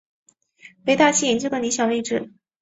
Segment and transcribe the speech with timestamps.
[0.87, 2.33] 为大气研究的理想位置。